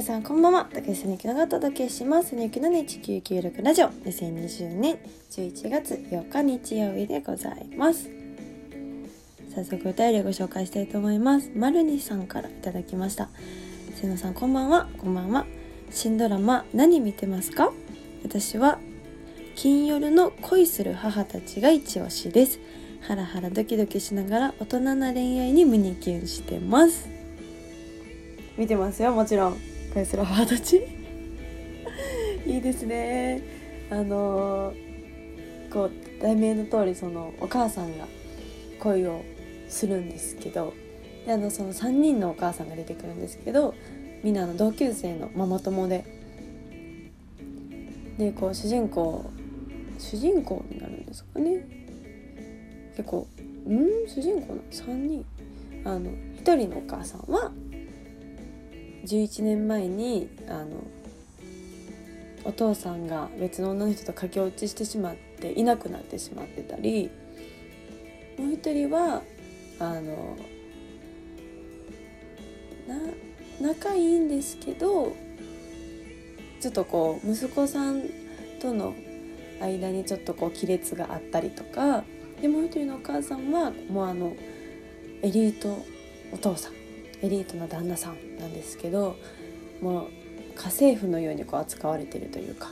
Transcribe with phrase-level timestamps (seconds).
[0.00, 0.66] 皆さんこんばんは。
[0.72, 2.34] 竹下ゆきのがお届けします。
[2.34, 3.88] ゆきの1996ラジオ。
[3.90, 4.98] 2020年
[5.30, 8.08] 11月8日日曜日でございます。
[9.54, 11.50] 早速お便りをご紹介したいと思います。
[11.54, 13.28] まるにさんからいただきました。
[13.94, 14.88] せのさんこんばんは。
[14.96, 15.44] こんばんは。
[15.90, 17.70] 新ドラマ何見てますか？
[18.22, 18.78] 私は
[19.54, 22.58] 金夜の恋する母たちが一押しです。
[23.02, 27.06] ハラハラドキドキしながら大人な恋愛に胸キュンしてます。
[28.56, 29.58] 見てますよもちろん。
[29.94, 30.86] 恋する母たち
[32.46, 33.42] いいですね。
[33.90, 38.06] あのー、こう題名の通りそのお母さんが
[38.78, 39.22] 恋を
[39.68, 40.74] するんですけど
[41.26, 43.74] であのその3人のお母さんが出てくるんですけど
[44.22, 46.04] みんなの同級生のママ友で
[48.16, 49.28] でこう主人公
[49.98, 51.66] 主人公になるんですかね。
[52.96, 53.26] 結構
[53.66, 54.08] うん？
[54.08, 55.24] 主人公の3人。
[55.84, 57.50] あの1人のお母さんは
[59.04, 60.82] 11年前にあの
[62.44, 67.10] お父さんが別の女の人と駆け落ちしてしまっていなくなってしまってたり
[68.38, 69.22] もう一人は
[69.78, 70.36] あの
[72.88, 72.98] な
[73.60, 75.14] 仲いいんですけど
[76.60, 78.04] ちょっとこう息子さん
[78.60, 78.94] との
[79.60, 82.04] 間にちょっとこう亀裂があったりとか
[82.40, 84.34] でもう一人のお母さんはもうあの
[85.22, 85.84] エリート
[86.32, 86.79] お父さん
[87.22, 89.16] エリートな旦那さんなんですけど
[89.80, 90.08] もう
[90.54, 92.70] 家政婦のようにこう扱われてるというか。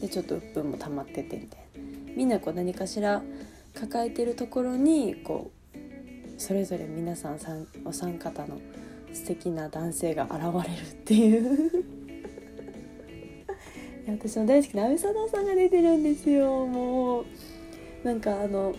[0.00, 2.12] でちょっと鬱憤も溜まっててみたいな。
[2.16, 3.22] みんなこう何かしら
[3.74, 5.78] 抱えてるところにこう
[6.38, 7.38] それぞれ皆さん
[7.84, 8.58] お三方の
[9.12, 10.34] 素敵な男性が現
[10.68, 11.84] れるっていう。
[14.08, 17.24] 私の大好きな阿部サダヲさんが出てるんですよもう。
[18.04, 18.74] なんかあの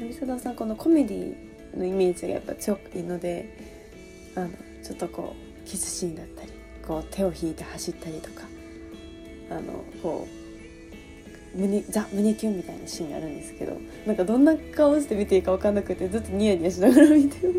[0.00, 1.34] 阿部サダヲさんこのコメディ
[1.76, 3.48] のイメージがやっぱ強いので
[4.34, 4.50] あの
[4.82, 6.52] ちょっとこうキスシーンだったり
[6.86, 8.42] こう手を引いて走ったりとか
[9.50, 10.26] あのこ
[11.54, 17.58] う胸ザ胸キュンみたいなシーンがあるんですけどなんかどんな顔して見ていいか分かんなくてずっとニヤニヤしながら見てます。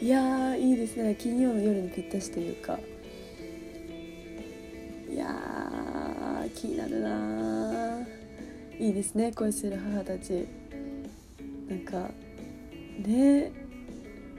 [0.04, 1.14] いやいいですね。
[1.18, 2.78] 金曜の夜にぴったしというか。
[5.10, 8.06] いや気になるな
[8.78, 10.46] いいですね恋する母たち。
[11.70, 12.10] なんか
[13.06, 13.52] ね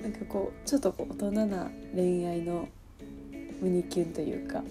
[0.01, 2.67] なんかこうちょっとこう大人な恋愛の
[3.61, 4.61] 胸キュンというか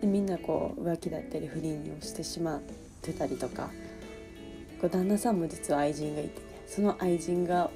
[0.00, 2.60] でみんなこう浮気だったり不倫をしてしまっ
[3.02, 3.70] てたりとか
[4.80, 7.70] こう旦那さんも実は愛人がいて、その愛人が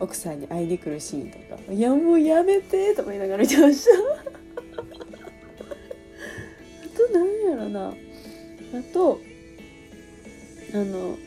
[0.00, 3.90] 奥さんに会いに来るシーンとか「いやもうやめて」とか言いながら見てました。
[4.80, 4.84] あ
[6.96, 7.88] と何やろな。
[7.88, 7.94] あ
[8.92, 9.20] と
[10.72, 11.18] あの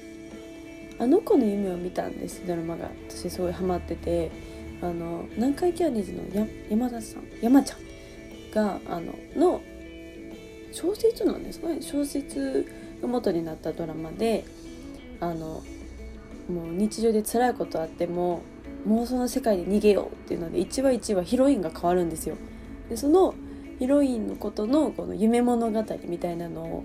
[1.03, 2.89] あの子の夢を見たんですドラマが。
[3.09, 4.31] 私すごいハマってて。
[4.83, 7.79] あの南海キャンディーズのや山田さん山ちゃん
[8.53, 9.61] があのの
[10.73, 11.81] 小説なんですかね。
[11.81, 12.67] 小説
[13.01, 14.43] が元になったドラマで
[15.21, 15.63] あの
[16.49, 18.41] もう日常で辛いことあっても
[18.85, 22.35] 妄想の世界で逃げようっていうので1話1話ヒロインが変わるんですよ。
[22.89, 23.33] でその
[23.79, 26.83] ヒロインのことのこの夢物語みたいなのを、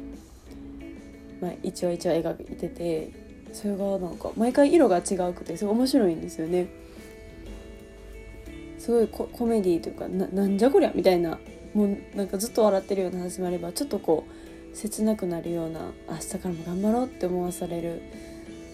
[1.41, 6.69] まあ、一話一話描いててそれがなんか毎回色が違うくてすごい面白いんですよね。
[8.79, 11.39] すごいココメディというかななんじゃこりゃみたいな
[11.75, 14.25] もうなんかずっと笑ってるような話もあればちょっとこ
[14.73, 18.03] う切なくなるような明日からも頑張ろうって思わされる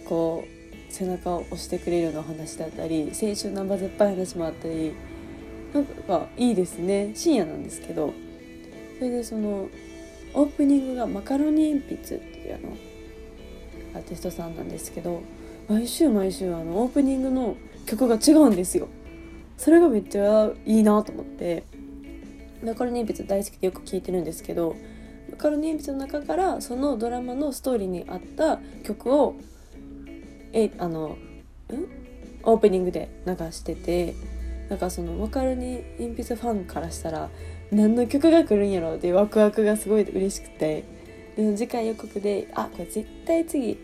[0.06, 4.94] こう背中を押してくれるような話だったり青春ナンバー絶ぱい話もあったり
[5.72, 7.10] なんかいいですね。
[7.16, 8.12] 深夜なんですけど。
[8.98, 9.68] それでその
[10.34, 12.76] オープニングがマカロニ鉛筆っていうあの
[13.94, 15.22] アーティストさんなんですけど
[15.68, 17.56] 毎週毎週あのオープニングの
[17.86, 18.88] 曲が違うんですよ。
[19.56, 21.64] それがめっちゃいいなと思って。
[22.64, 24.74] マカロニ鉛筆大好きでよく聴いてるんですけど
[25.30, 29.36] マカロニ鉛筆の中からそのドラマのストーリーに合った曲を
[30.54, 31.16] えあのん？
[32.42, 34.14] オープニングで流してて
[34.70, 37.28] なんかそのマカロニ鉛筆ファンからしたら
[37.70, 40.93] 何の曲が来るんやろうってワクワクがすごい嬉しくて。
[41.36, 43.78] で次回予告であこれ絶対次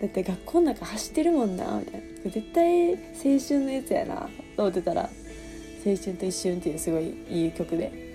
[0.00, 2.30] だって学校の中走ってるもんなみたいな。
[2.30, 5.02] 絶対青春のやつやなと思ってたら
[5.84, 8.08] 「青春と一瞬」っていうすごいいい曲で。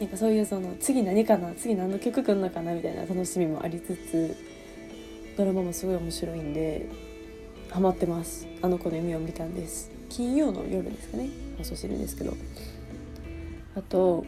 [0.00, 4.36] なんかそういうその次何かな次何の曲くんのかなみたいな楽しみもありつつ
[5.36, 6.86] ドラマもすごい面白いんで
[7.70, 8.48] ハマってます。
[8.62, 9.90] あの子の夢を見たんです。
[10.08, 12.34] 金曜の夜ですかね放送してるんですけど。
[13.74, 14.26] あと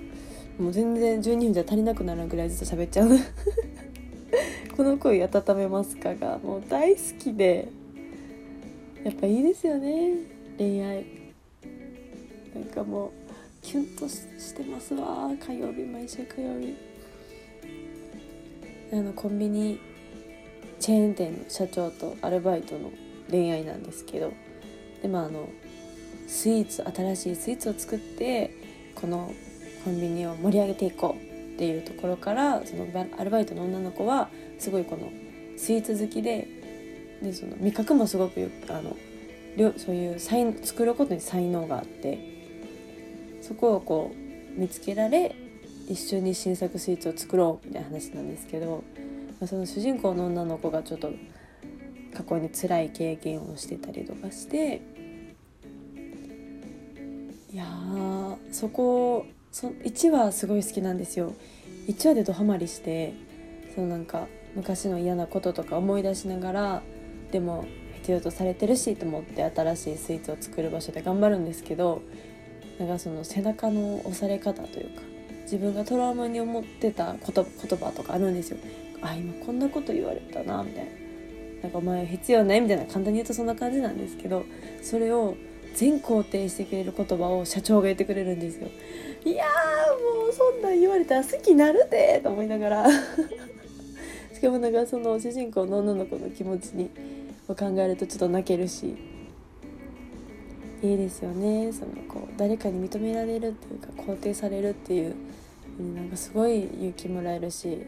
[0.59, 3.09] もう全然12分じゃ足りなくなるぐらいずっと喋っちゃう。
[4.77, 7.69] この声温めますかがもう大好きで。
[9.05, 10.15] やっぱいいですよね
[10.57, 11.05] 恋愛。
[12.55, 13.11] なんかもう
[13.61, 16.75] キュンとしてますわ火曜日毎週火曜日。
[18.93, 19.79] あのコンビニ
[20.79, 22.91] チェーン店の社長とアルバイトの
[23.31, 24.33] 恋愛なんですけど。
[25.03, 25.51] でもあの
[26.27, 28.51] スイーツ新しいスイーツを作って
[28.95, 29.35] この
[29.85, 32.87] コンビニを盛り上げていこうっていうところからその
[33.19, 34.29] アルバイトの女の子は
[34.59, 35.13] すごいこの
[35.57, 36.49] スイーツ好きで
[37.23, 38.97] でその味覚もすごくあの
[39.77, 42.19] そういう才作ることに才能があって
[43.41, 45.37] そこをこう見つけられ
[45.89, 48.83] 一緒に新作スイーツを作ろうみたいな話なんですけど、
[49.39, 51.13] まあ、その主人公の女の子がちょっと
[52.15, 54.83] 過去に辛い経験をしてたりとかして
[57.53, 57.67] いや
[58.51, 61.33] そこそ1話すごい好きなんですよ。
[61.87, 63.15] 1話でドハマりして
[63.73, 66.83] そのなんか昔の嫌なこととか思い出しながら
[67.31, 67.65] でも
[67.99, 72.03] 必要とされてるしと思って新しいスイーツを作る場所で頑張るんですけど
[72.81, 75.03] なんかその背中の押され方というか
[75.43, 78.59] 自分がトラウマに思ってた言葉とかあるんですよ。
[79.03, 80.91] あ今こんなこと言われたなみたいな。
[81.63, 84.45] なんかお前必要ないみたいな簡単に言うとそんな感じなんですけど
[84.83, 85.37] それを
[85.75, 88.69] 全肯定してくれる言葉を社長が言ってくれるんですよ。
[89.25, 92.87] いやもうそんなん言われたら好きなるでと思いながら。
[94.33, 96.91] しかもなんかその主人公の女の子の気持ちに
[97.49, 98.95] を考えるとちょっと泣けるし。
[100.83, 101.73] いいですよね。
[101.73, 105.15] そのこう誰かに認められるっていうか肯定されるっていう
[105.95, 107.79] なんかすごい勇気もらえるし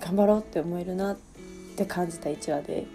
[0.00, 1.16] 頑張ろうって思えるなっ
[1.76, 2.86] て感じた1話で。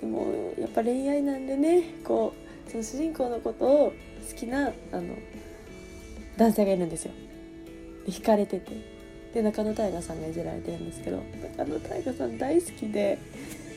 [0.00, 0.26] でも
[0.58, 3.92] やっぱ恋愛なんでねこうその主人公のことを
[4.30, 5.14] 好きなあの
[6.36, 7.12] 男性がいるんですよ。
[8.06, 8.98] で惹かれてて。
[9.34, 11.22] で中野大河さんがいじられてるんですけど
[11.58, 13.18] 中野大河さん大好きで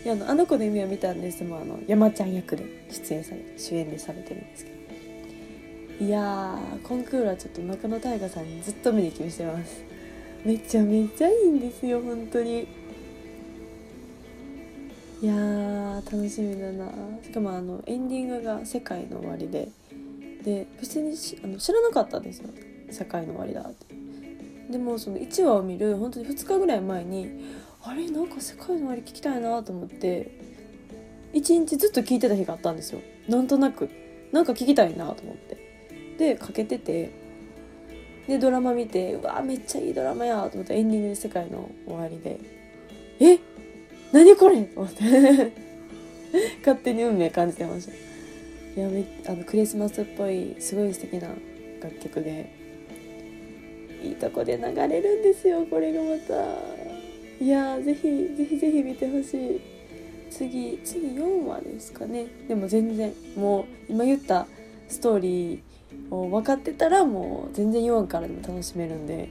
[0.05, 4.81] いやあのあの子の夢を見たんですもあの山ちゃん役で出演され主演でされてるんですけど。
[6.05, 9.83] いやコンクールはちょっと中野大河さんにずっと見にしてます。
[10.43, 12.67] めちゃめちゃいいんですよ本当に。
[15.21, 16.91] いや楽しみだな。
[17.23, 19.69] しかもあのエンディングが「世界の終わりで」
[20.43, 22.49] で別にあの知らなかったんですよ
[22.89, 23.85] 「世界の終わりだ」って。
[24.71, 27.29] でもその1話を見る本当に2日ぐらい前に
[27.83, 28.09] あれ？
[28.09, 30.31] なんか世界の終わり聞きたいなと思って
[31.33, 33.01] 一日ずっと聞いてた日があったんですよ。
[33.27, 33.89] なんとなく。
[34.31, 35.57] なんか聞きたいなと思って。
[36.17, 37.11] でかけてて
[38.27, 42.39] でドラマ見てうわめっちゃいいドラマやと思ってエンディングで世界の終わりで。
[43.19, 43.39] え？
[44.11, 45.03] 何これと思って。
[46.59, 47.91] 勝手に運命感じてました。
[47.91, 51.29] いやめあのクリスマスっぽいすごい素敵な
[51.81, 52.61] 楽曲で。
[54.03, 57.43] いいとこで流れるんですよこれがまた。
[57.43, 58.01] いやぜひ
[58.35, 59.61] ぜひぜひ見てほしい。
[60.29, 62.25] 次次4話ですかね。
[62.47, 64.47] でも全然もう今言った
[64.87, 69.29] ストーリーを分かってたらもう全然4話からでも楽しめるんで。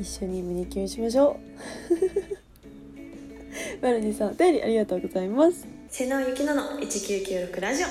[0.00, 2.33] 一緒に胸キュンしましょう。
[3.84, 5.66] マルニさんお便りありがとうございます。
[5.90, 7.86] 瀬野ゆきのの1996ラジオ。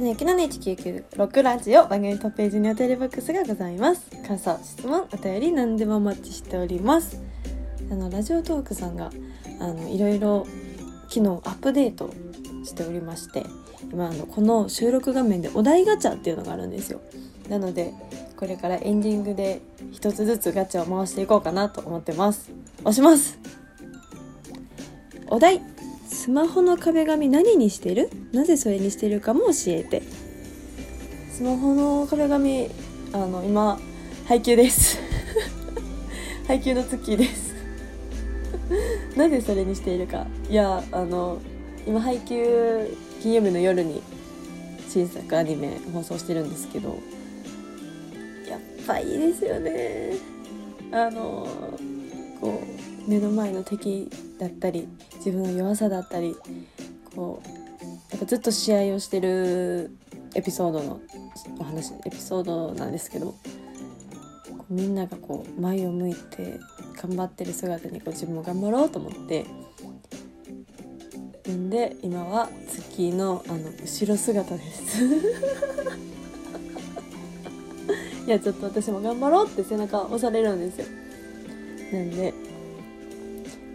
[0.00, 4.08] のゆきの1996ラジオ番組トップページにお便りボックスがございます。
[4.24, 7.20] 感想質問お便り何でもお待ちしております。
[7.90, 9.10] あのラジオトークさんが
[9.58, 10.46] あのいろいろ
[11.08, 12.14] 機能アップデート
[12.64, 13.44] しておりまして
[13.92, 17.00] 今あのこの収録画面でお題ガチャっていうのがあるんですよ。
[17.48, 17.92] なので
[18.36, 19.60] これからエンディングで
[19.92, 22.50] 一つずつガチャを回していこうかなと思ってます。
[22.80, 23.38] 押します。
[25.28, 25.60] お題。
[26.08, 28.10] スマホの壁紙何にしてる？
[28.32, 30.02] なぜそれにしてるかも教えて。
[31.30, 32.68] スマホの壁紙
[33.12, 33.78] あの今
[34.26, 34.98] 配給です。
[36.46, 37.54] 配給の月です。
[39.16, 40.26] なぜそれにしているか。
[40.48, 41.38] いやあの
[41.86, 44.02] 今配給金曜日の夜に
[44.88, 46.98] 新作アニメ放送してるんですけど
[48.48, 50.12] やっぱいいですよね。
[50.92, 51.46] あの
[52.40, 52.62] こ
[53.06, 54.86] う目の前の敵だったり
[55.16, 56.36] 自分の弱さだったり
[57.16, 57.48] こう
[58.10, 59.96] やっぱずっと試合をしてる
[60.34, 61.00] エピソードの
[61.58, 63.34] お話エピソードなんですけど
[64.68, 66.60] みんながこう前を向いて
[67.00, 69.46] 頑張ってる姿にこう自分も頑張ろうと思って
[71.52, 75.04] んで今は月のあの後ろ姿です。
[78.26, 80.86] いやちょっと私も頑張ろうって背中押されるんですよ。
[81.92, 82.32] なんで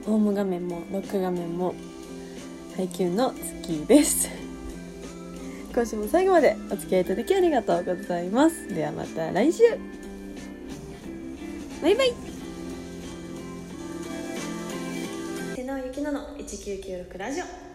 [0.06, 1.76] ホーム画面もロック画面も
[2.76, 4.30] 配給の月です。
[5.76, 8.68] 今週も最後までお付き合いいただきありがとうございます。
[8.74, 9.64] ではまた来週。
[11.82, 12.14] バイバイ。
[15.56, 17.67] 手直ゆきなの1996ラジオ。